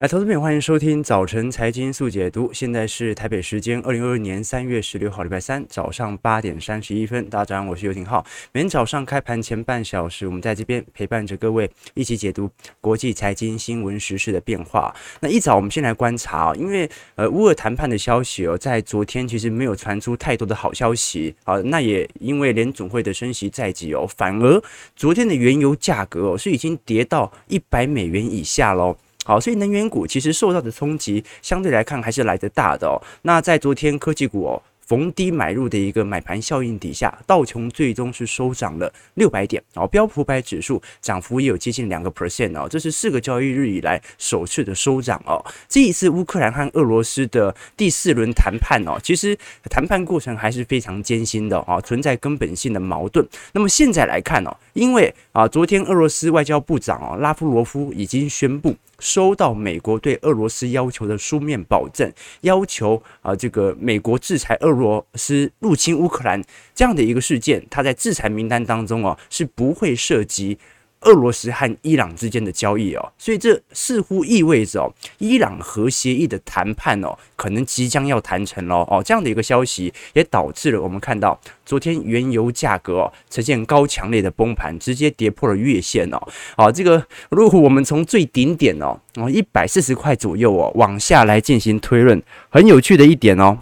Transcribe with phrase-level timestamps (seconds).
[0.00, 2.50] 来，投资朋友，欢迎收听早晨财经速解读。
[2.54, 7.28] 现在是台北时间二零二二年三月十六号，礼拜三早上八点三十一分。
[7.28, 8.24] 大家早上，我是尤廷浩。
[8.50, 12.48] 每天早上开盘前半小时，我们在这边陪伴着各位一起解读
[12.80, 14.90] 国际财经新闻时事的变化。
[15.20, 21.58] 那一早，我们先来观察啊，因为呃，乌俄谈判的消息哦，在昨天其实没有传出太多的好消息啊。
[21.60, 24.62] 那也因为联总会的升息在即哦，反而
[24.96, 28.96] 昨天的原油价格哦，是已经跌到一百美元以下喽。
[29.24, 33.00] 好，所以能源股其实受到的冲击相对来看还是来得大的哦。
[33.22, 34.62] 那在昨天科技股哦。
[34.90, 45.38] 逢低买入的一个买盘效应底下，道琼最终是收涨了六百点，然后标普百指数涨幅也有接近两个 percent 哦，这是四个交易日以来首次的收涨哦。
[45.68, 49.38] 这一次乌克兰和俄罗斯的第四轮谈判哦，其实
[49.70, 53.24] 谈判过程还是非常艰辛的哦，存在根本性的矛盾。
[53.52, 58.74] 那么现在来看哦，因为啊，昨天俄罗斯外交部长哦拉夫罗夫已经宣布。
[59.02, 66.42] 收到美国对俄罗斯要求的书面保证，要求啊，这个美国制裁俄罗罗斯入侵乌克兰
[66.74, 70.58] 这样的一个事件，它在制裁名单当中哦，是不会涉及。
[71.02, 86.20] 俄罗斯和伊朗之间的交易哦，所以这似乎意味着哦，伊朗核协议的谈判哦，可能即将要谈成喽哦，这样的一个消息也导致了我们看到昨天原油价格哦呈现高强烈的崩盘，直接跌破了月线哦，
[86.54, 93.58] 好，这个如果我们从最顶点哦哦一百四十块左右哦往下来进行推论，很有趣的一点哦，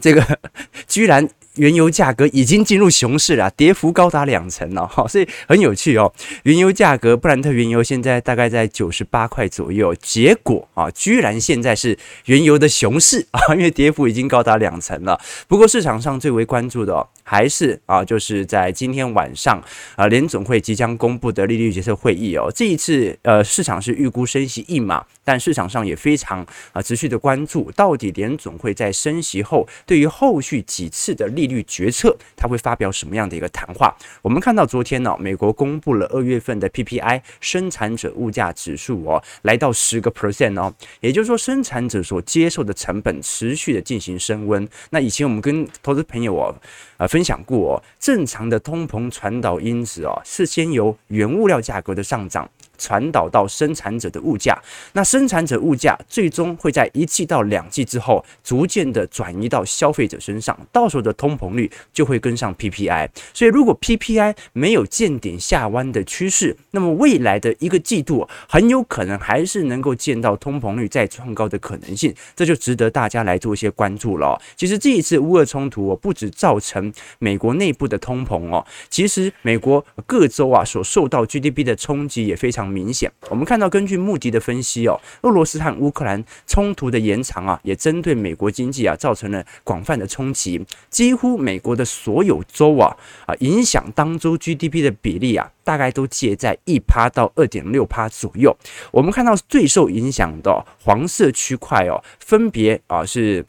[0.00, 0.38] 这个
[0.86, 1.28] 居然。
[1.56, 6.12] 原油价格已经进入熊市了，跌幅高达两成了，哈，所以很有趣哦。
[6.44, 15.18] 原油价格，布兰特原油现在大概在九十八块左右，结果啊，居然现在是原油的熊市啊，因为跌幅已经高达两成了。
[15.48, 19.62] 不过市场上最为关注的哦，还是啊，就是在今天晚上
[19.96, 22.50] 啊，联总会即将公布的利率决策会议哦。
[22.54, 33.94] 这一次呃，市场是预估升息一码，但市场上也非常啊持续的关注，到底联总会在升息后，对于后续几次的利利率决策，他会发表什么样的一个谈话？
[34.22, 44.68] 我们看到昨天呢、美国公布了二月份的 PPI 生产者物价指数哦，来到十个 percent 哦，也就是说生产者所接受的成本持续的进行升温。
[44.90, 46.54] 那以前我们跟投资朋友哦，
[46.96, 52.48] 呃分享过哦，正常的通膨传导因子哦，是先由原物料价格的上涨。
[52.76, 54.56] 传导到生产者的物价，
[54.92, 63.08] 那生产者物价最终会在一季到两季之后，逐渐的转移到消费者身上，到时候的通膨率就会跟上 PPI。
[63.32, 74.40] 所以，如果 PPI 没有见顶下弯的趋势，那么未来的一个季度很有可能还是能够见到通膨率再创高的可能性，这就值得大家来做一些关注了。
[74.56, 82.65] 其实这一次乌俄冲突哦，不止造成美国内部的通膨哦，其实美国各州啊所受到 GDP 的冲击也非常。
[82.66, 90.64] 明显，我们看到根据穆迪的分析哦，俄罗斯和乌克兰冲突的延长啊，也针对美国经济啊造成了广泛的冲击。
[90.90, 98.56] 几乎美国的所有州啊啊，影响当周 GDP 的比例啊，大概都介在一趴到二点六趴左右。
[98.90, 103.44] 我们看到最受影响的黄色区块哦，分别啊是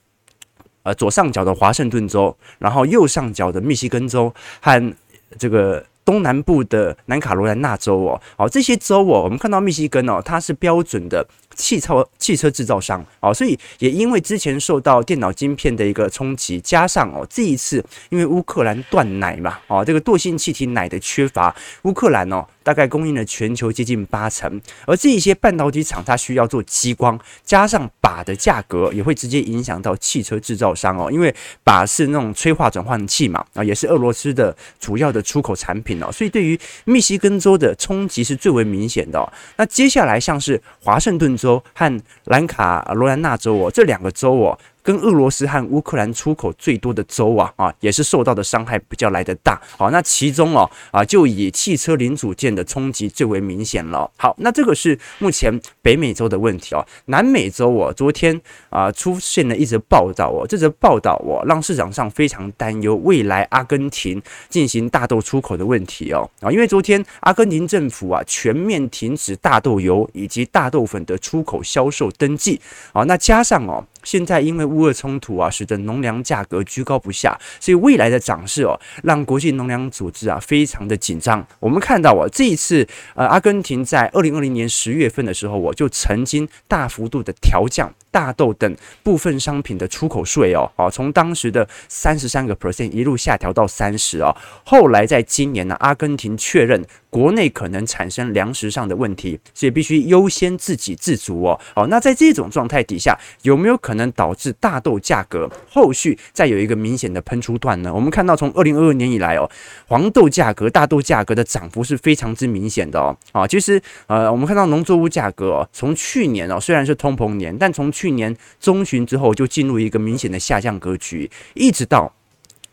[0.83, 4.93] 呃左上角的华盛顿州，然后右上角的密西根州和
[5.37, 5.85] 这个。
[6.07, 22.45] 东南部的南卡罗来纳州哦，哦，这些州哦，我们看到密西根哦，它是标准的汽车汽车制造商哦，所以也因为之前受到电脑晶片的一个冲击，加上哦这一次因为乌克兰断奶嘛，哦这个惰性气体奶的缺乏，乌克兰哦。
[22.67, 39.23] 大概供应了全球接近八成，而这一些半导体厂它需要做激光，加上靶的价格也会直接影响到汽车制造商哦，因为靶是那种催化转换器嘛，啊，也是俄罗斯的主要的出口产品哦，所以对于密西根州的冲击是最为明显的哦。
[39.55, 44.59] 那接下来像是华盛顿州州和兰卡罗兰纳州哦，这两个州哦。
[44.87, 49.61] 跟俄罗斯和乌克兰出口最多的州啊啊，也是受到的伤害比较来得大。
[49.77, 54.09] 好，那其中哦啊，就以汽车零组件的冲击最为明显了。
[54.15, 56.87] 好，那这个是目前北美洲的问题哦。
[57.07, 58.39] 南美洲哦，昨天
[58.69, 72.61] 啊出现了一则报道哦，这则报道哦让市场上非常担忧未来阿根廷进行大豆出口的问题哦啊，因为昨天阿根廷政府啊全面停止大豆油以及大豆粉的出口销售登记
[72.93, 73.83] 啊，那加上哦。
[74.07, 81.45] 现在因为乌俄冲突啊，使得农粮价格居高不下，所以未来的涨势哦，让国际农粮组织啊非常的紧张。
[81.59, 87.93] 我们看到啊，这一次呃，阿根廷在二零二零年十月份的时候，我就曾经大幅度的调降。
[88.17, 94.35] 大豆等部分商品的出口税哦，哦，从当时的三十三个 percent 一路下调到三十哦。
[94.65, 101.59] 后来在今年呢，阿根廷确认国内可能产生粮食上的问题，所以必须优先自给自足哦。
[101.75, 107.93] 哦，那在这种状态底下，有没有可能导致大豆价格后续再有一个明显的喷出段呢？
[107.93, 109.47] 我们看到从二零二二年以来哦，
[109.87, 113.15] 黄豆价格、大豆价格的涨幅是非常之明显的哦。
[113.31, 122.13] 啊，其实呃，我们看到农作物价格哦，从去年哦，虽然是通膨年，但从去去年中旬之后就进入一个明显的下降格局，一直到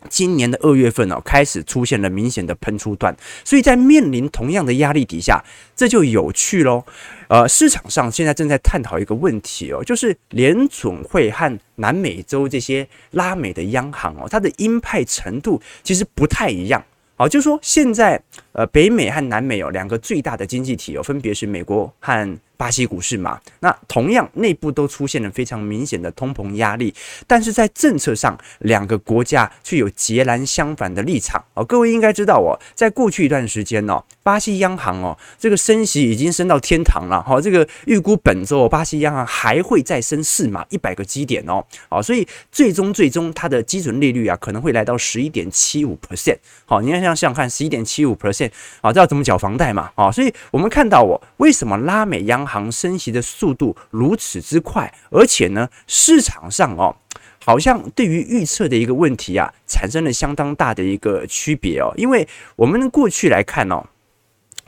[0.07, 3.13] 今年的二月份哦，开始出现了明显的喷出段。
[3.43, 5.43] 所以在面临同样的压力底下，
[5.75, 6.85] 这就有趣喽。
[7.27, 16.81] 呃，市场上现在正在探讨一个问题哦，就是联准会和南美洲这些拉美的央行哦，它的鹰派程度其实不太一样。
[17.17, 18.21] 好，就是说现在
[18.53, 22.39] 呃，北美和南美有两个最大的经济体哦，分别是美国和。
[22.57, 26.93] 巴西股市嘛，那同样内部都出现了非常明显的通膨压力，
[27.27, 31.63] 但是在政策上，两个国家却有截然相反的立场哦。
[31.63, 37.39] 各位应该知道哦，在过去一段时间哦，巴西央行哦，这个升息已经升到天堂了哈。
[37.41, 46.37] 这个预估本周巴西央行还会再升四码一百个基点哦，好，所以最终最终它的基准利率啊可能会来到十一点七五 percent。
[46.65, 48.51] 好，你要想想看，十一点七五 percent
[48.81, 49.91] 啊，这要怎么缴房贷嘛？
[49.95, 56.95] 啊，所以我们看到我为什么拉美央行升息的速度如此之快，而且呢，市场上哦，
[57.43, 61.93] 好像对于预测的一个问题啊，产生了相当大的一个区别哦。
[61.97, 63.85] 因为我们过去来看哦，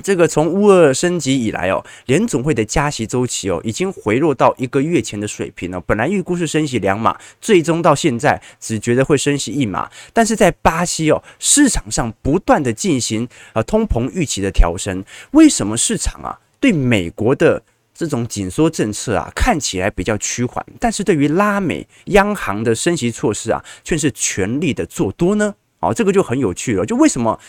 [0.04, 5.82] 这个从乌俄升级以来哦，联总会的加息周期哦，已经回落到一个月前的水平了。
[5.82, 9.90] 本来预估是升息两码，最终到现在只觉得会升息一码。
[10.14, 17.62] 但是在巴西哦，市场上不断的进行呃通膨预期的调升，为什么市场啊对美国的
[17.94, 25.56] 这种紧缩政策啊，看起来比较趋缓，但是对于拉美央行的升息措施啊，却是全力的做多呢？
[25.80, 26.86] 哦，这个就很有趣了。
[26.86, 27.40] 就为什么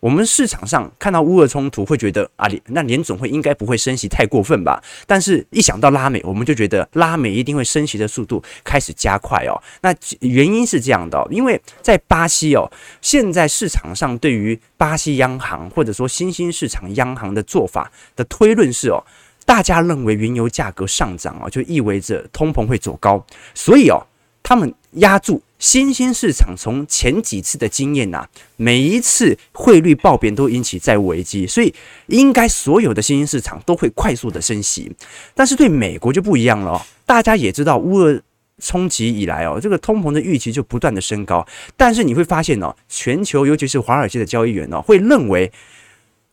[0.00, 4.82] 我们市场上看到乌俄冲突，会觉得啊，那联总会应该不会升息太过分吧？
[5.06, 9.60] 但是一想到拉美，我们就觉得拉美一定会升息的速度开始加快哦。
[9.80, 19.02] 那原因是这样的，因为在巴西哦，现在市场上对于巴西央行或者说新兴市场央行的做法的推论是哦。
[19.44, 23.24] 大家认为原油价格上涨啊，就意味着通膨会走高，
[23.54, 23.96] 所以哦，
[24.42, 26.54] 他们压住新兴市场。
[26.56, 28.26] 从前几次的经验呐，
[28.56, 31.74] 每一次汇率暴贬都引起债务危机，所以
[32.06, 34.90] 应该所有的新兴市场都会快速的升息。
[35.34, 38.20] 但是对美国就不一样了，大家也知道乌俄
[38.60, 41.46] 冲击以来哦，这个通膨的预期就不断的升高，
[41.76, 45.50] 但是你会发现哦，全球尤其是华尔街的交易员哦，会认为。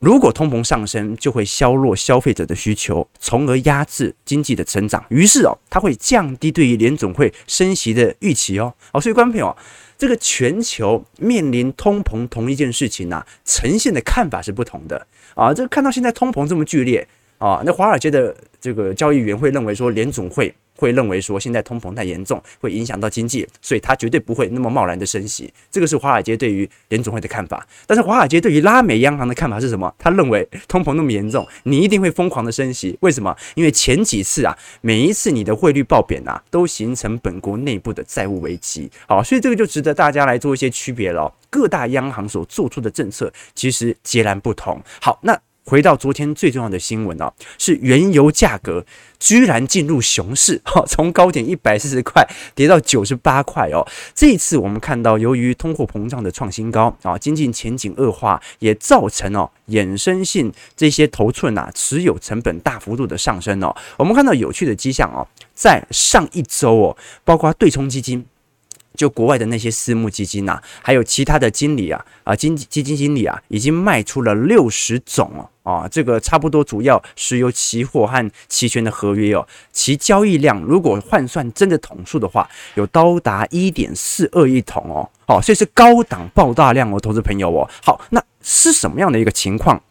[0.05, 5.03] 如果通膨上升，就会削弱消费者的需求，从而压制经济的成长。
[5.09, 8.71] 于是哦，它会降低对于联总会升息的预期哦。
[8.91, 9.57] 好，所以观众朋友，
[9.97, 15.51] 这个全球面临通膨同一件事情呢、呈现的看法是不同的啊。
[15.51, 17.07] 这看到现在通膨这么剧烈
[17.39, 20.51] 啊，那华尔街的这个交易员会认为说联总会。
[20.77, 25.49] 会认为说现在通膨太严重，会影响到经济，所以他绝对不会那么贸然的升息。
[25.71, 27.65] 这个是华尔街对于联总会的看法。
[27.87, 29.89] 但是华尔街对于拉美央行的看法是什么？
[29.97, 32.97] 他认为通膨那么严重，你一定会疯狂的升息。
[32.99, 33.33] 为什么？
[33.55, 38.91] 因为前几次啊，每一次你的汇率暴贬啊，都形成本国内部的债务危机。
[39.07, 41.33] 好，所以这个就值得大家来做一些区别了。
[41.49, 44.77] 各大央行所做出的政策其实截然不同。
[44.99, 45.39] 好，那。
[45.65, 48.85] 回到昨天最重要的新闻哦，是原油价格
[49.19, 52.23] 居然进入熊市， 哈，从高点一百四十块
[52.53, 53.85] 跌到九十八块哦。
[54.13, 63.75] 这一次我们看到，由于通货膨胀的创新高啊，经济前景恶化，也造成哦衍生性这些头寸啊持有成本大幅度的上升哦。
[63.97, 68.23] 我们看到有趣的迹象哦，在上一周哦，包括对冲基金。
[68.95, 89.81] 就国外的那些私募基金呐，还有其他的经理啊啊，基基金经理啊，已经卖出了六十种哦啊，这个差不多主要石油期货和期权的合约哦，其交易量如果换算真的桶数的话，有高达一点四二亿桶哦，哦，所以是高档爆大量哦，投资朋友哦，好，那是什么样的一个情况？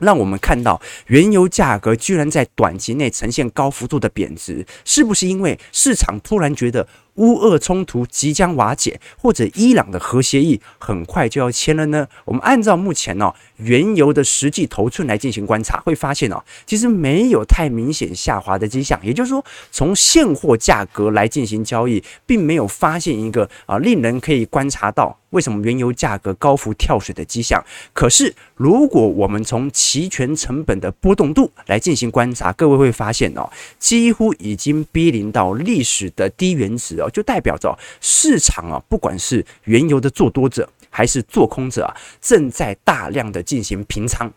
[0.00, 6.84] 让我们看到原油价格居然在短期内呈现高幅度的贬值，是不是因为市场突然觉得
[7.16, 12.06] 乌俄冲突即将瓦解，或者伊朗的核协议很快就要签了呢？
[12.24, 18.98] 我们按照目前哦原油的实际头寸来进行观察，会发现哦，其实没有太明显下滑的迹象。
[19.02, 27.62] 也就是说，从现货价格来进行交易，并没有发现一个啊令人可以观察到为什么原油价格高幅跳水的迹象。
[27.92, 44.32] 可是，如果我们从期权成本的波动度来进行观察，各位会发现哦，几乎已经逼临到历史的低原值哦，就代表着市场啊，不管是原油的做多者还是做空者啊，正在大量的进行平仓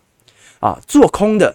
[0.58, 1.54] 啊，做空的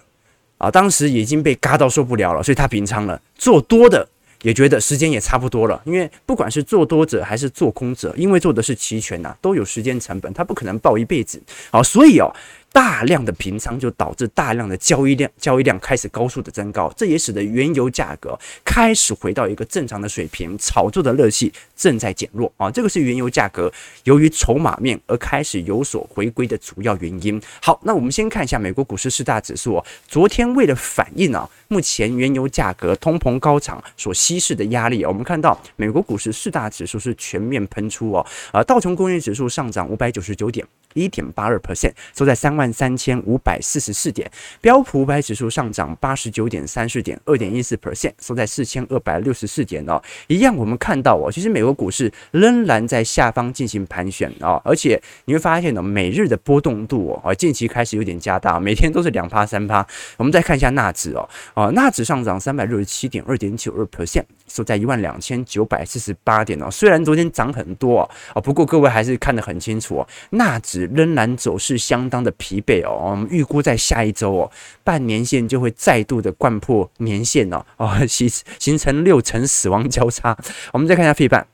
[0.57, 4.07] 啊，当时已经被嘎到受不了了，所以他平仓了；做多的
[4.43, 12.31] 也觉得时间也差不多了，因为不管是做多者还是做空者，因为做的是期权呐，都有时间成本，他不可能抱一辈子好，所以哦。
[12.74, 23.72] 大量的平仓就导致大量的交易量，交易量开始高速的增高，这也使得原油价格开始回到一个正常的水平，炒作的热气正在减弱啊，这个是原油价格
[24.06, 27.39] 由于筹码面而开始有所回归的主要原因。
[27.62, 40.65] 好，那我们先看一下美国股市四大指数哦，昨天为了反映啊，目前原油价格通膨高涨所稀释的压力，我们看到美国股市四大指数是全面喷出哦，啊，道琼工业指数上涨五百九十九点。
[40.96, 44.32] 一点八二 percent，收在三万万三千五百四十四点。
[44.62, 50.01] 标普五百指数上涨八十九点三四点，二点一四 percent，收在四千二百六十四点哦。
[50.27, 59.86] 一样，我们看到哦，其实美国股市仍然在下方进行盘旋哦，而且你会发现呢，每日的波动度哦，近期开始有点加大，每天都是两趴三趴。
[60.15, 64.24] 我们再看一下纳指哦，哦，纳指上涨三百六十七点，二点九二 percent。
[64.48, 74.51] 收在一万两千九百四十八点哦，虽然昨天涨很多哦，不过各位还是看得很清楚哦，纳指仍然走势相当的疲惫哦，我们预估在下一周哦，
[74.83, 78.29] 半年线就会再度的贯破年线哦，哦，形
[78.60, 80.38] 形成六成死亡交叉。
[80.72, 81.52] 我们再看一下费半。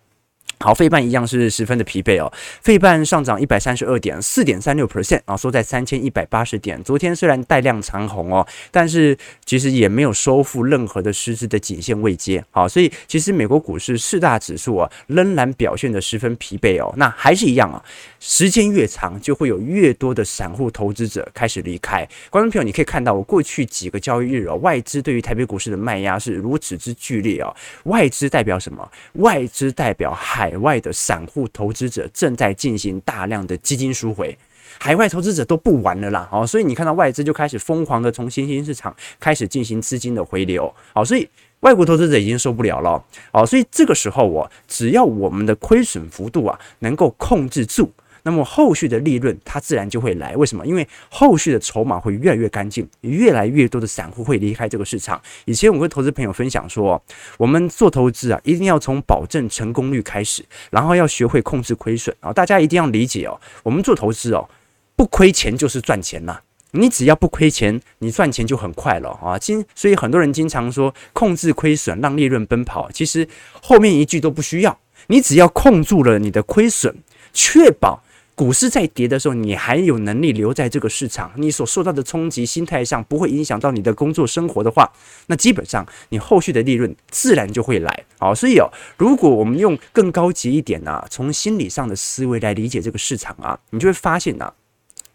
[0.62, 2.30] 好，费半一样是十分的疲惫哦。
[2.62, 6.84] 费半上涨一百三十二点，四点三六 percent 啊，收在三千一百八十点。
[6.84, 12.44] 昨天虽然带量长红哦，但是其实也没有收复任何的实质的颈线位阶。
[12.52, 16.94] 好，所以其实美国股市四大指数啊，仍然表现得十分疲惫哦。
[16.98, 17.82] 那还是一样啊，
[18.20, 22.06] 时间越长，就会有越多的散户投资者开始离开。
[22.30, 27.56] 观众朋友，你可以看到我过去几个交易日哦，外资对于台北股市的卖压是如此之剧烈哦。
[27.86, 28.92] 外资代表什么？
[29.14, 30.49] 外资代表海。
[30.50, 34.36] 海外的散户投资者正在进行大量的基金赎回，
[34.80, 41.30] 海外投资者都不玩了啦，哦，所以你看到外资就开始疯狂的从新兴市场开始进行资金的回流，好，所以
[41.60, 47.92] 外国投资者已经受不了了，好，所以这个时候我只要我们的亏损幅度啊能够控制住。
[48.24, 50.66] 那么后续的利润它自然就会来，为什么？
[50.66, 55.22] 因为后续的筹码会越来越干净，越来越多的散户会离开这个市场。
[55.46, 57.02] 以前我跟投资朋友分享说，
[57.38, 62.34] 我们做投资啊，一定要从保证成功率开始，然后要学会控制亏损啊。
[62.34, 64.48] 大家一定要理解哦，我们做投资哦，
[64.96, 66.40] 不亏钱就是赚钱呐。
[66.72, 69.40] 你只要不亏钱，你赚钱就很快了啊。
[69.40, 72.92] 经所以很多人经常说控制亏损，让利润奔跑。
[72.92, 73.28] 其实
[73.62, 76.96] 后面一句都不需要，你只要控住了你的亏损，
[77.34, 78.04] 确保。
[78.40, 84.90] 股市在跌的时候，你还有能力留在这个市场，你所受到的冲击，心态上不会影响到你的工作生活的话，
[85.28, 88.06] 那基本上你后续的利润自然就会来。
[88.18, 94.54] 好，所以哦，如果我们用更高级一点啊，从心理上的思维来理解这个市场啊，你就会发现啊。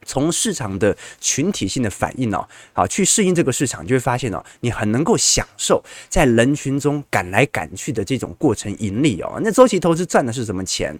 [0.05, 9.41] 从市场的群体性的反应哦，啊去适应这个市场，就会发现哦，你很能够享受在人群中赶来赶去的这种过程盈利哦。
[9.43, 10.97] 那周期投资赚的是什么钱？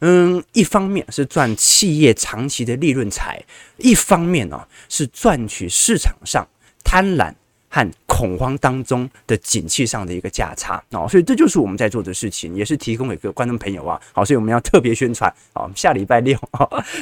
[0.00, 3.42] 嗯，一方面是赚企业长期的利润财，
[3.76, 6.46] 一方面呢是赚取市场上
[6.82, 7.34] 贪婪。
[7.76, 14.00] 和恐慌当中的景气上的一个价差哦，所以这就是我们在做的事情，也是提供给各位观众朋友啊。
[14.14, 16.38] 好，所以我们要特别宣传啊，下礼拜六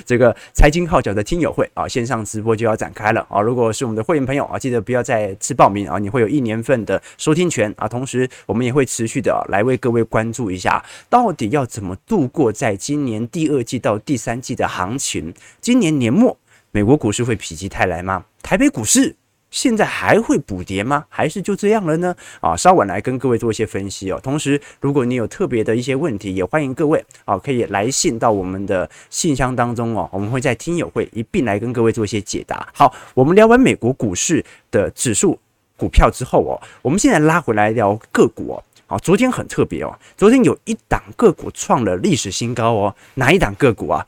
[0.05, 3.41] 这个财经号角的听友会啊，线上直播就要展开了啊。
[3.41, 7.87] 如果是我们的会员朋友啊，记得不要再次报名啊，你会有一年份的收听权啊。
[7.87, 15.33] 同时，我们也会持续的来为各位关注一下，到底要怎么度过在今年第二季到第三季的行情。
[15.61, 16.37] 今年年末，
[16.73, 18.25] 美国股市会否极泰来吗？
[18.43, 19.15] 台北股市？
[19.55, 21.05] 现在还会补跌吗？
[21.09, 22.13] 还是就这样了呢？
[22.41, 24.19] 啊，稍晚来跟各位做一些分析哦。
[24.21, 30.11] 同时，如果你有特别的一些问题，也欢迎各位啊可以来信到我们的信箱当中哦。
[30.13, 32.69] 我们会在听友会一并来跟各位做一些解答。
[32.75, 35.39] 好，我们聊完美国股市的指数
[35.77, 38.65] 股票之后哦，我们现在拉回来聊个股哦。
[38.89, 42.97] 好，昨天很特别哦，昨天有一档个股创了历史新高哦。
[43.15, 44.05] 哪一档个股啊？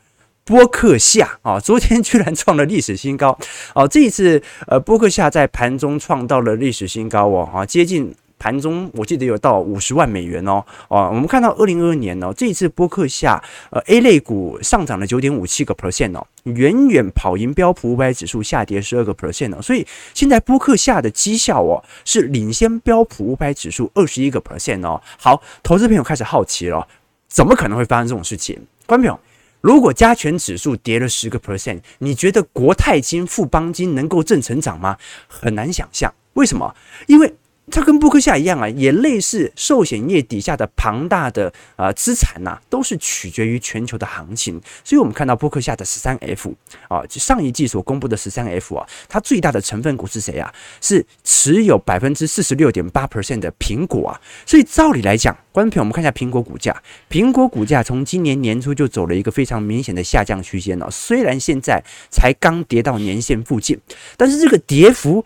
[0.46, 3.36] 波克夏啊，昨天居然创了历史新高
[3.74, 3.86] 哦！
[3.88, 10.64] 这一次，呃，波克夏在盘中创到了历史新高哦，啊，接近盘中我记得有到五十万美元哦。
[10.86, 19.60] 哦，我们看到二零二二年呢、哦，这一次波克夏呃 A 类股上涨了九点五七个 percent 哦，远远跑赢标普五百指数下跌十二个 percent 哦。
[19.60, 19.84] 所以
[20.14, 25.02] 现在波克夏的绩效哦是领先标普五百指数二十一个 percent 哦。
[25.18, 26.86] 好，投资朋友开始好奇了，
[27.26, 28.56] 怎么可能会发生这种事情？
[28.86, 29.20] 观众朋友。
[29.66, 34.96] 如果加权指数跌了十个 percent，你觉得国泰金、富邦金能够正成长吗？
[35.26, 36.14] 很难想象。
[36.34, 36.72] 为什么？
[37.08, 37.34] 因为
[37.68, 44.60] 它跟波克夏一样啊，也类似寿险业底下的庞大的呃资产呐、都是取决于全球的行情。
[44.84, 46.54] 所以，我们看到波克夏的十三 F
[46.88, 50.52] 啊，上一季所公布的十三 F 啊，它最大的成分股是谁啊？
[50.80, 54.20] 是持有百分之四十六点八 percent 的苹果啊。
[54.46, 56.80] 所以，照理来讲，观众朋友，我们看一下苹果股价，
[57.10, 60.88] 苹果股价从今年年初就走了一个非常明显的下降区间了。
[60.88, 63.76] 虽然现在才刚跌到年线附近，
[64.16, 65.24] 但是这个跌幅，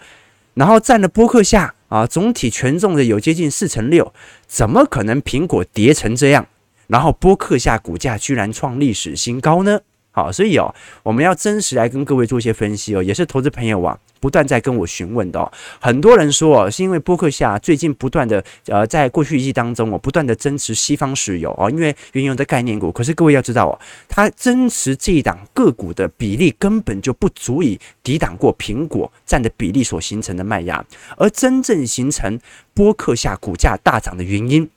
[0.55, 1.75] 然后占了波克夏。
[1.91, 4.15] 啊，总体权重的有接近四成六，
[4.47, 6.47] 怎么可能苹果跌成这样？
[6.87, 9.81] 然后播客下股价居然创历史新高呢？
[10.13, 10.75] 好，所以哦，
[11.05, 15.51] 我们要真实来跟各位做一些分析哦，也是投资朋友啊不断在跟我询问的哦。
[15.81, 22.91] 很多人说哦，是因为波克夏最近不断的呃，在过去一季当中哦，不断的增持西方石油哦，因为原油的概念股。
[22.91, 30.85] 可是各位要知道哦，它增持这一档个股的比例根本就不足以抵挡过苹果占的比例所形成的卖压，
[31.17, 32.37] 而真正形成
[32.75, 34.69] 波克夏股价大涨的原因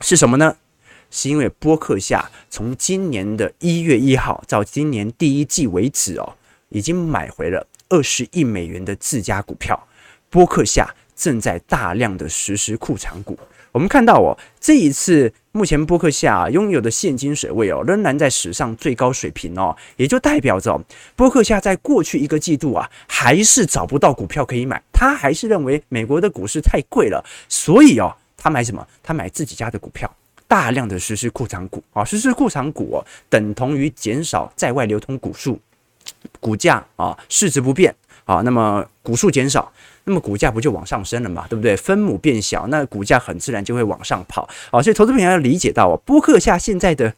[0.00, 0.54] 是什么呢？
[1.12, 6.32] 是因为波克夏从今年的一月一号到今年第一季为止哦，
[6.70, 9.78] 已经买回了二十亿美元的自家股票。
[10.30, 13.38] 波克夏正在大量的实施库藏股。
[13.70, 20.82] 我们看到哦，这一次目前波克夏拥有的现金水位哦，仍然在史上最高水平哦，也就代表着
[21.14, 28.86] 波克夏在过去一个季度啊，还是找不到股票可以买，他还是认为美国的股市太贵了，所以哦，他买什么？
[29.02, 30.10] 他买自己家的股票。
[30.52, 35.58] 大量的实施库藏股啊，实施库藏股，等同于减少在外流通股数，
[36.40, 37.94] 股价啊市值不变
[38.26, 39.72] 啊，那么股数减少，
[40.04, 41.74] 那么股价不就往上升了嘛，对不对？
[41.74, 44.82] 分母变小，那股价很自然就会往上跑啊。
[44.82, 47.14] 所以投资朋友要理解到哦，波克夏现在的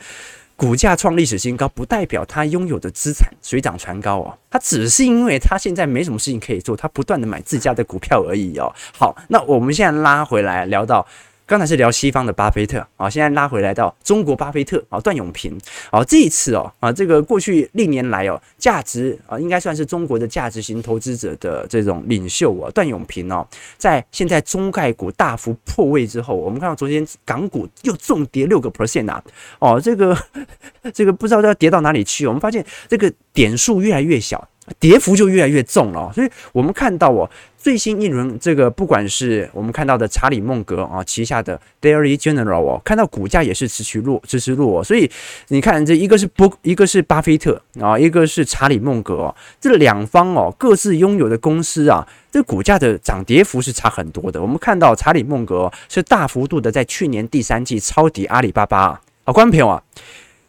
[0.55, 8.73] 股价创历史新高，不代表他拥有的资产水涨船高哦，他只是因为他现在没什么事情可以做，他不断的买自家的股票而已哦。
[8.97, 11.05] 好，那我们现在拉回来聊到。
[11.47, 15.59] 刚才是聊西方的巴菲特啊，现在拉回来到中国巴菲特啊，段永平
[15.91, 23.47] 啊，这一次哦啊，这个过去历年来哦，价值啊，应该算是中国的价值型投资者的这种领袖啊，段永平哦，
[23.77, 29.23] 在现在中概股大幅破位之后，我们看到昨天港股又重跌六个 percent 啊，
[29.59, 30.17] 哦，这个
[30.95, 34.49] 这个不知道要跌到哪里去，我们发现这个点数越来越小。
[34.81, 37.29] 跌幅就越来越重了，所以我们看到哦，
[37.65, 45.11] 最新一轮这个不管是我们看到的查理孟格啊旗下的 Dairy General 哦，看到股价也是持续弱，持续弱，所以
[45.49, 54.43] 你看这一个是波，一个是巴菲特啊，一个是查理孟格，这两方哦各自拥有的公司啊，这股价的涨跌幅是差很多的。
[54.43, 59.83] 我们看到查理孟格是大幅度的在去年第三季抄底阿里巴巴啊，观众朋友啊，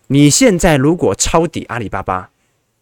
[0.08, 2.30] 你现在如果抄底阿里巴巴，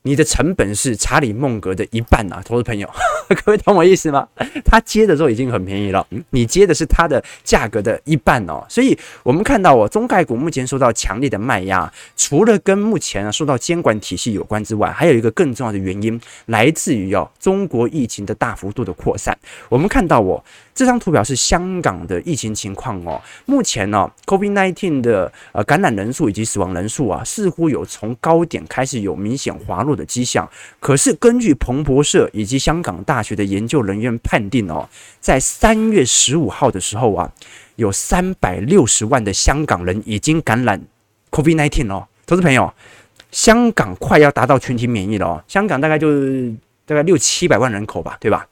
[0.03, 2.89] 你的成本是查理孟格的一半啊，投资朋友，
[3.43, 4.27] 各位懂我意思吗？
[4.65, 8.65] 他接的时候已经很便宜了，你接的是他的价格的一半哦。
[8.67, 19.37] 所以我们看到哦，中概股目前受到强烈的卖压，除了跟目前啊受到监管体系有关之外，还有一个更重要的原因来自于哦中国疫情的大幅度的扩散。
[19.69, 20.43] 我们看到哦。
[20.75, 23.21] 这张图表是香港的疫情情况哦。
[23.45, 30.49] 目前呢，COVID-19 的呃感染人数以及死亡人数啊，似乎有从高点开始有明显滑落的迹象。
[30.79, 37.31] 可是根据彭博社以及香港大学的研究人员判定哦，在三月十五号的时候啊，
[37.75, 40.81] 有三百六十万的香港人已经感染
[41.29, 42.07] COVID-19 哦。
[42.25, 42.73] 投资朋友，
[43.31, 45.43] 香港快要达到群体免疫了哦。
[45.47, 46.51] 香港大概就是
[46.85, 48.47] 大概六七百万人口吧，对吧？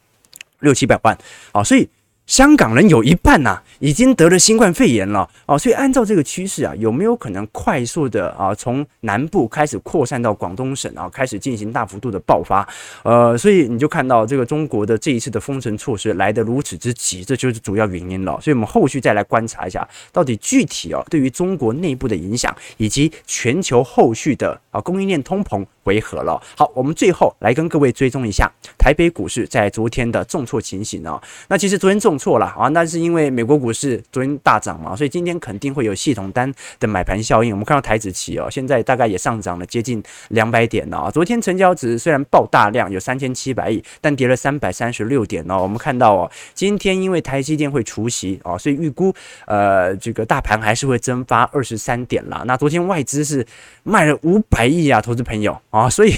[0.59, 1.17] 六七百万
[1.51, 1.89] 啊，所以。
[2.31, 12.65] 香港人有一半呐、已经得了新冠肺炎了哦，所以按照这个趋势啊，有没有可能快速的啊，从南部开始扩散到广东省啊，开始进行大幅度的爆发？
[13.03, 18.39] 呃，所以你就看到这个中国的这一次的封城措施来得如此之急，这就是主要原因了。
[18.39, 26.41] 所以我们后续再来观察一下，到底具体哦，对于中国内部的影响，以及全球后续的啊供应链通膨为何了？
[26.55, 31.21] 好，我们最后来跟各位追踪一下台北股市在昨天的重挫情形啊。
[31.49, 32.17] 那其实昨天重。
[32.21, 37.51] 错了啊，那是因为美国股市昨天大涨嘛，所以今天肯定会有系统单的买盘效应。
[37.51, 41.09] 我们看到台指期哦，现在大概也上涨了接近两百点了啊。
[41.09, 45.57] 昨天成交值虽然爆大量，有三千七百亿，但跌了三百三十六点哦。
[45.63, 49.11] 我们看到哦，今天因为台积电会除息啊，所以预估
[49.47, 52.43] 呃这个大盘还是会蒸发二十三点啦。
[52.45, 53.43] 那昨天外资是
[53.81, 56.13] 卖了五百亿啊，投资朋友啊，所以。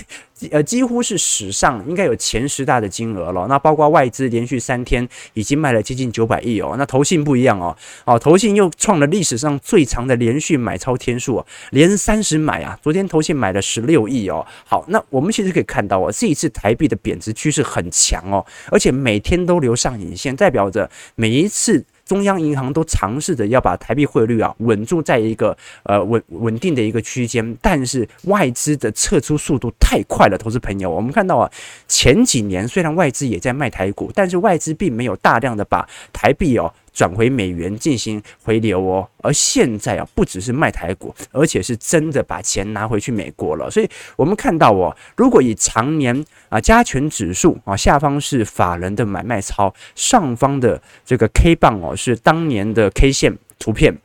[0.51, 3.45] 呃，几乎是史上应该有前十大的金额了。
[3.47, 6.75] 那包括外资连续三天已经卖了接近九百亿哦。
[6.77, 12.77] 那投信不一样哦，哦，投信又创了历史上最长的连续买超天数，连三十买啊。
[12.81, 14.45] 昨天投信买了十六亿哦。
[14.65, 21.85] 好，那我们其实可以看到哦，这一次台币的贬值趋势很强哦，而且每天都留上影线，代表着每一次。
[22.05, 30.37] 中央银行都尝试着要把台币汇率啊稳住在一个呃稳稳定的一个区间，但是外资的撤出速度太快了。
[30.37, 31.49] 投资朋友，我们看到啊，
[31.87, 36.73] 前几年虽然外资也在卖台股，但是外资并没有大量的把台币哦。
[36.93, 43.69] 转回美元进行回流哦，而现在啊，不只是卖台股，而且是真的把钱拿回去美国了。
[43.69, 53.97] 所以，我们看到哦，如果以常年啊加权指数啊下方是法人的买卖操，上方的这个 K 棒哦是当年的 K 线图片。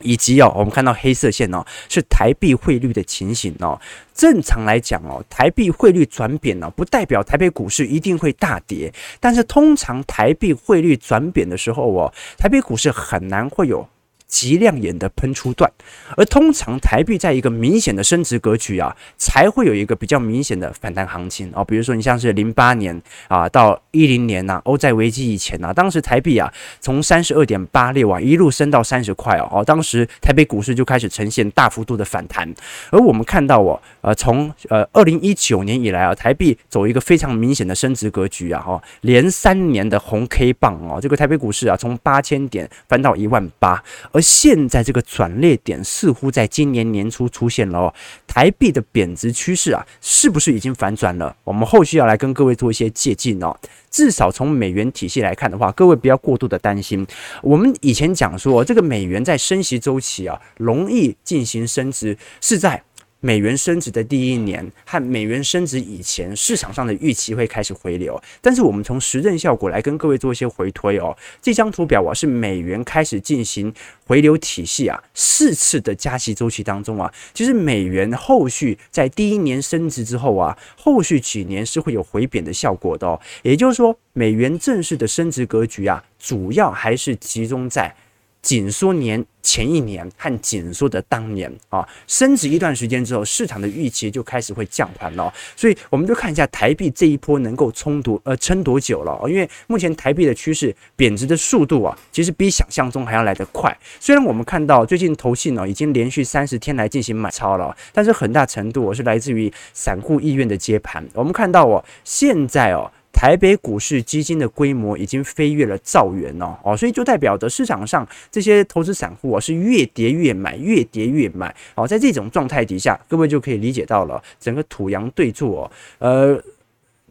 [0.00, 3.80] 以及哦，我们看到黑色线哦，是台币汇率的情形哦。
[4.14, 8.92] 正常来讲哦，台币汇率转贬呢，不代表台北股市一定会大跌。
[9.18, 13.88] 但是通常台币汇率转贬的时候哦，台北股市很难会有。
[14.30, 15.70] 极亮眼的喷出段，
[16.16, 21.64] 而通常台币在一个明显的升值格局啊，才会有一个比较明显的反弹行情啊。
[21.64, 32.48] 比如说，你像是零八年啊到一零年呐、欧债危机以前呐、当时台币啊从三十二点八六啊一路升到三十块哦，哦，当时台北股市就开始呈现大幅度的反弹。
[32.90, 47.94] 而我们看到哦，呃，从呃二零一九年以来啊，台币走一个非常明显的升值格局啊，哈，连三年的红 K 棒哦，这个台北股市啊从八千点翻到一万八，而现在这个转捩点似乎在今年年初出现了哦，
[48.26, 51.36] 台币的贬值趋势啊，是不是已经反转了？
[51.44, 53.56] 我们后续要来跟各位做一些借鉴哦。
[53.90, 57.04] 至少从美元体系来看的话，各位不要过度的担心。
[57.42, 62.82] 我们以前讲说，这个美元在升息周期啊，容易进行升值，是在。
[63.20, 68.20] 美元升值的第一年和美元升值以前，市场上的预期会开始回流。
[68.40, 71.16] 但是我们从实证效果来跟各位做一些回推哦。
[71.42, 73.72] 这张图表啊，是美元开始进行
[74.06, 83.20] 回流体系啊，四次的加息周期当中啊，其实美元后续在第一年升值之后啊，后续几年是会有回贬的效果的哦。
[83.42, 87.94] 也就是说，美元正式的升值格局啊，主要还是集中在。
[88.42, 95.32] 紧缩年前一年和紧缩的当年啊，升值一段时间之后，市场的预期就开始会降盘了。
[95.56, 99.18] 所以我们就看一下台币这一波能够冲多呃撑多久了。
[99.28, 103.76] 因为目前台币的趋势贬值的速度啊，其实比想象中还要来得快。
[103.98, 111.06] 虽然我们看到最近投信呢已经连续三十天来进行买超了，但是很大程度我是来自于散户意愿的接盘。
[111.14, 112.90] 我们看到哦，现在哦。
[113.20, 121.86] 台北股市基金的规模已经飞跃了兆元哦哦，所以就代表着市场上这些投资散户啊是越跌越买，越跌越买哦。
[121.86, 126.42] 在这种状态底下，各位就可以理解到了整个土洋对坐哦，呃，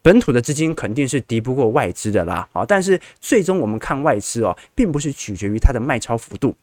[0.02, 2.65] 本土的资金肯定是敌不过外资的啦啊。
[2.65, 6.56] 但是最终我们看外资哦，并不是取决于它的卖超幅度，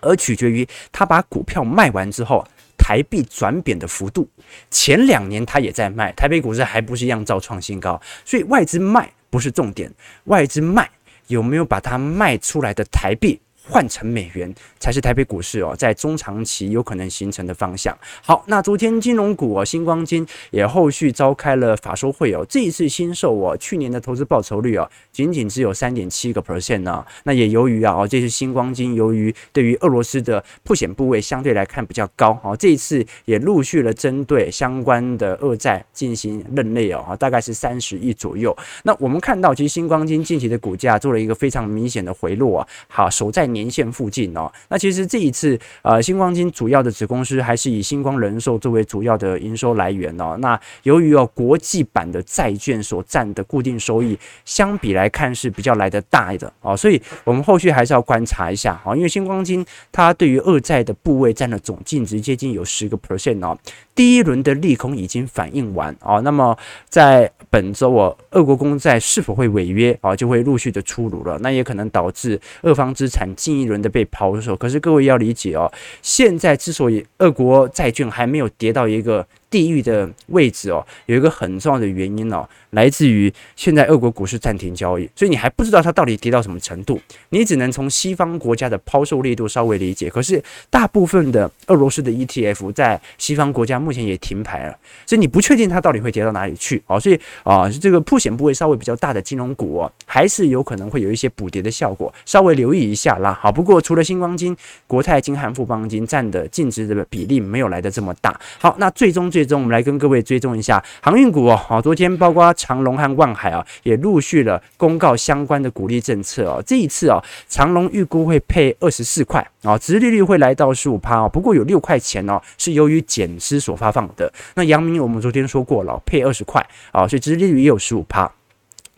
[0.00, 2.46] 而取决于它把股票卖完之后。
[2.86, 4.28] 台币转贬的幅度，
[4.70, 9.92] 前两年它也在卖，台北股市还不是一样照创新高，所以外资卖不是重点，
[10.26, 10.88] 外资卖
[11.26, 17.96] 有没有把它卖出来的台币换成美元才是台北股市哦，在中长期有可能形成的方向。
[18.22, 27.04] 好，那昨天金融股哦，新光金也后续召开了法说会哦，这一次新售哦，去年的投资报酬率哦，仅仅只有三点七个 percent 呢。
[27.24, 38.56] 那也由于啊，哦，这是新光金，由于对于俄罗斯的破险部位相对来看比较高哦，这一次也陆续了针对相关的二债进行认类哦，大概是三十亿左右。
[38.84, 43.46] 那我们看到，其实新光金近期的股价做了一个非常明显的回落啊，好，守在。
[43.56, 50.36] 年线附近哦，那其实这一次呃，星光金主要的子公司还是以星光人寿作为主要的营收来源哦。
[50.40, 63.56] 那由于哦，国际版的债券所占的固定收益相比来看是比较来得大的哦，所以我们后续还是要观察一下哦，因为星光金它对于二债的部位占了总净值接近有十个 percent 哦。
[63.94, 66.56] 第一轮的利空已经反映完哦，那么
[66.88, 71.38] 在本周哦，俄国公债是否会违约啊，就会陆续的出炉了。
[71.40, 74.56] 那也可能导致俄方资产新一轮的被抛售。
[74.56, 90.10] 可是各位要理解哦，现在之所以俄国债券还没有跌到一个地域的位置哦，有一个很重要的原因哦，来自于现在俄国股市暂停交易，所以你还不知道它到底跌到什么程度，你只能从西方国家的抛售力度稍微理解。
[90.10, 96.98] 可是大部分的俄罗斯的 ETF 在西方国家目前也停牌了，所以你不确定它到底会跌到哪里去哦。
[96.98, 103.38] 所以啊，这个破险部位稍微比较大的金融股哦，还是有可能会有一些补跌的效果，稍微留意一下啦。
[103.40, 104.56] 好，不过除了新光金、
[104.86, 108.38] 国泰金汉富邦金占的净值的比例没有来的这么大。
[108.58, 111.54] 好，那最终最终我们来跟各位追踪一下航运股哦。
[111.54, 116.62] 好，昨天包括长隆和万海啊，也陆续了公告相关的鼓励政策哦。
[116.66, 121.28] 这一次哦，长隆预估会配二十四块啊，殖利率会来到十五趴哦。
[121.30, 124.32] 不过有六块钱哦，是由于减资所发放的。
[124.54, 128.32] 那阳明我们昨天说过了，配二十块啊，所以殖利率也有十五趴。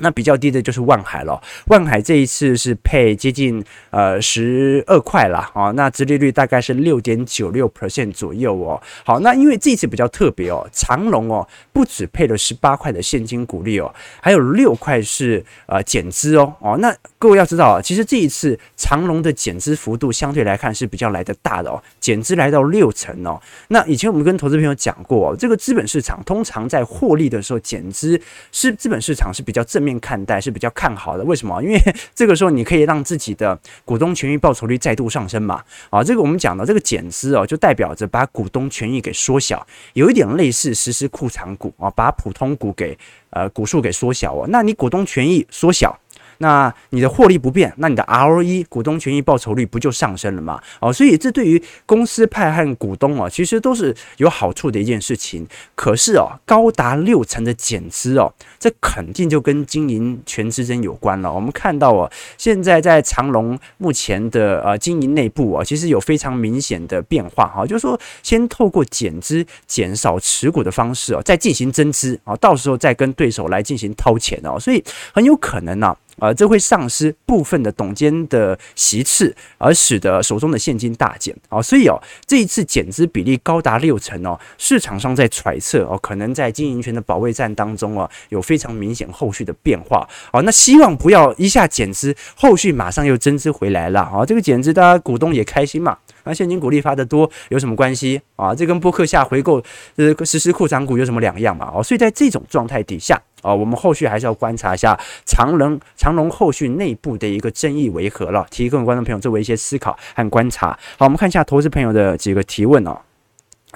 [0.00, 8.80] 那比较低的就是万海了，万海这一次是配接近呃十二块啦，啊，那殖利率大概是六点九六 percent 左右哦。
[9.04, 16.54] 好，那因为这一次比较特别哦，长荣哦不止配了十八块的现金股利哦，还有六块是呃减资哦。
[16.60, 23.40] 哦，那各位要知道啊，其实这一次长荣的减资幅度相对来看是比较来得大的哦，减资来到六成哦。
[23.66, 28.20] 那以前我们跟投资朋友讲过，这个资本市场通常在获利的时候减资
[28.52, 29.87] 是资本市场是比较正。
[29.88, 31.60] 面看待是比较看好的，为什么？
[31.64, 31.80] 因为
[32.14, 35.62] 这个时候你可以让自己的股东权益报酬率再度上升嘛。
[35.90, 42.96] 啊，这个我们讲的这个减资哦，就代表着把股东权益给缩小，有一点类似实施库藏股啊，把普通股给
[43.30, 44.46] 呃股数给缩小哦。
[44.48, 45.98] 那你股东权益缩小。
[46.38, 50.60] 那你的获利不变，那你的 ROE 股东权益报酬率不就上升了吗？
[50.80, 55.46] 哦，所以这对于公司派和股东啊，其实都是有好处的一件事情。
[55.74, 61.32] 可是哦，高达六成的减资哦，这肯定就跟经营权之争有关了。
[61.32, 75.96] 我们看到哦，现在在长隆目前的呃经营内部啊，其实有非常明显的变化哈，就是说先透过减资减少持股的方式哦，再进行增资啊，到时候再跟对手来进行掏钱哦，所以很有可能呢。
[76.18, 81.62] 呃，这会丧失部分的董监的席次，而使得手中的现金大减啊。
[81.62, 90.08] 所以哦，这一次减资比例高达六成哦，市场上在揣测哦，可能在经营权的保卫战当中啊，有非常明显后续的变化。
[90.32, 94.24] 哦，那希望不要一下减资，后续马上又增资回来了啊。
[94.24, 95.96] 这个减资，大家股东也开心嘛。
[96.24, 98.54] 那现金股利发得多有什么关系啊？
[98.54, 99.62] 这跟波克夏回购
[99.96, 101.70] 呃实施库藏股有什么两样嘛？
[101.74, 103.20] 哦，所以在这种状态底下。
[103.42, 110.78] 啊，我们后续还是要观察一下长龙长龙后续内部的一个争议为何了，提供观众朋友作为一些思考和观察。
[110.98, 112.98] 好，我们看一下投资朋友的几个提问哦。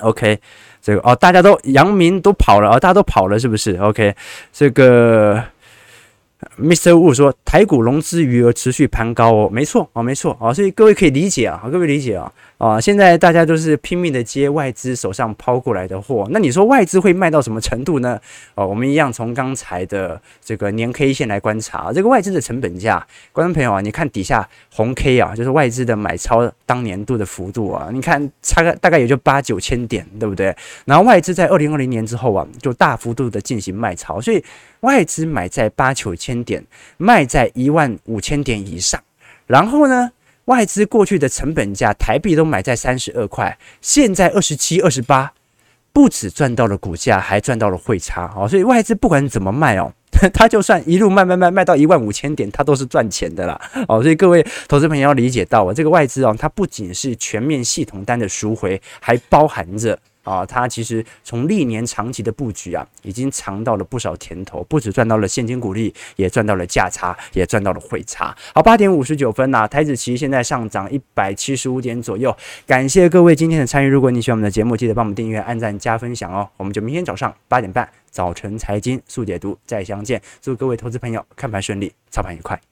[0.00, 0.38] OK，
[0.80, 4.14] 这个哦，大家都阳明都跑了哦，大家都跑了是不是？OK，
[4.52, 5.42] 这个。
[6.58, 6.90] Mr.
[6.90, 18.20] Wu 说，台股融资余额持续攀高哦，没错哦，没错哦，所以各位可以理解啊，各位理解啊啊，现在大家都是拼命的接外资手上抛过来的货，那你说外资会卖到什么程度呢？
[18.54, 30.54] 哦，我们一样从刚才的这个年 K 线来观察，这个外资的成本价，观众朋友啊，你看底下红 K 啊，就是外资的买超当年度的幅度啊，你看差个大概也就八九千点，对不对？
[30.84, 34.42] 然后外资在二零二零年之后啊，就大幅度的进行卖超，所以。
[34.82, 36.64] 外资买在八九千点，
[36.96, 39.00] 卖在一万五千点以上。
[39.46, 40.10] 然后呢，
[40.46, 45.32] 外资过去的成本价台币都买在三十二块，现在二十七、二十八，
[45.92, 48.48] 不止赚到了股价，还赚到了汇差哦。
[48.48, 49.92] 所以外资不管怎么卖哦，
[50.34, 54.02] 它就算一路卖卖卖卖到一万五千点，它都是赚钱的啦哦。
[54.02, 59.98] 所以各位投资朋友要理解到啊，这个外资哦，它不仅是全面系统单的赎回，还包含着。
[60.22, 68.36] 啊，它其实从历年长期的布局啊，已经尝到了不少甜头，不止赚到了现金股利，也赚到了价差，也赚到了汇差。
[68.54, 72.34] 好，八点五十九分呐、台子期现在上涨一百七十五点左右。
[72.66, 76.48] 感谢各位今天的参与，如果你喜欢我们的节目，记得帮我们订阅、按赞、加分享哦。
[76.56, 80.20] 我们就明天早上八点半早晨财经速解读再相见。
[80.40, 82.71] 祝各位投资朋友看盘顺利，操盘愉快。